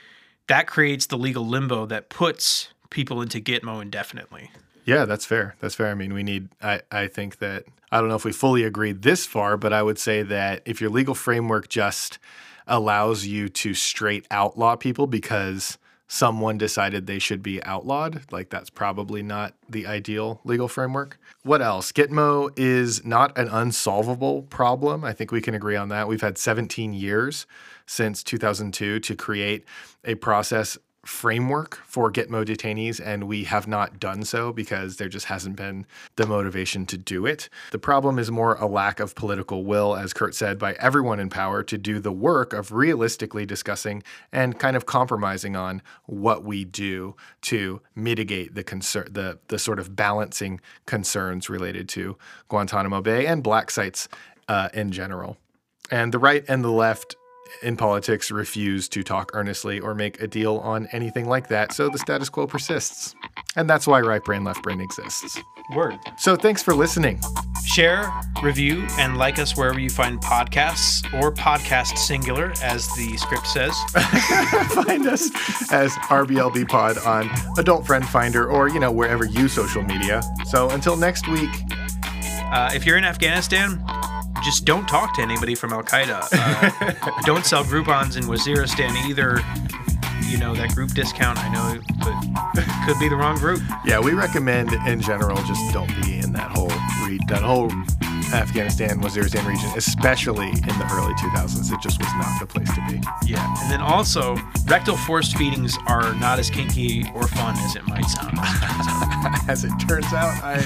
[0.48, 4.50] that creates the legal limbo that puts people into Gitmo indefinitely.
[4.88, 5.54] Yeah, that's fair.
[5.60, 5.88] That's fair.
[5.88, 8.92] I mean, we need, I, I think that, I don't know if we fully agree
[8.92, 12.18] this far, but I would say that if your legal framework just
[12.66, 15.76] allows you to straight outlaw people because
[16.06, 21.18] someone decided they should be outlawed, like that's probably not the ideal legal framework.
[21.42, 21.92] What else?
[21.92, 25.04] Gitmo is not an unsolvable problem.
[25.04, 26.08] I think we can agree on that.
[26.08, 27.46] We've had 17 years
[27.84, 29.66] since 2002 to create
[30.02, 35.26] a process framework for Gitmo detainees, and we have not done so because there just
[35.26, 35.86] hasn't been
[36.16, 37.48] the motivation to do it.
[37.70, 41.30] The problem is more a lack of political will, as Kurt said, by everyone in
[41.30, 46.64] power to do the work of realistically discussing and kind of compromising on what we
[46.64, 52.16] do to mitigate the concern, the the sort of balancing concerns related to
[52.48, 54.08] Guantanamo Bay and black sites
[54.48, 55.36] uh, in general.
[55.90, 57.16] And the right and the left
[57.62, 61.88] in politics refuse to talk earnestly or make a deal on anything like that, so
[61.88, 63.14] the status quo persists.
[63.56, 65.38] And that's why right brain, left brain exists.
[65.74, 65.98] Word.
[66.16, 67.20] So thanks for listening.
[67.66, 68.10] Share,
[68.42, 73.74] review, and like us wherever you find podcasts or podcast singular, as the script says.
[74.72, 75.30] Find us
[75.70, 77.28] as RBLB Pod on
[77.58, 80.22] Adult Friend Finder or, you know, wherever you social media.
[80.46, 81.50] So until next week,
[82.50, 83.78] Uh, if you're in Afghanistan,
[84.48, 86.26] just don't talk to anybody from Al Qaeda.
[86.32, 89.40] Uh, don't sell Groupons in Waziristan either.
[90.26, 93.60] You know, that group discount, I know, but could be the wrong group.
[93.84, 96.72] yeah, we recommend in general just don't be in that whole
[97.06, 97.70] re- that whole
[98.32, 101.70] Afghanistan, Waziristan region, especially in the early 2000s.
[101.70, 103.02] It just was not the place to be.
[103.26, 103.54] Yeah.
[103.60, 108.06] And then also, rectal force feedings are not as kinky or fun as it might
[108.06, 108.38] sound.
[109.48, 110.62] As it turns out, I.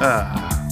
[0.00, 0.65] Uh,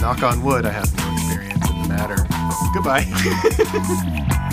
[0.00, 2.26] knock on wood, I have no experience in the matter.
[2.74, 4.46] Goodbye.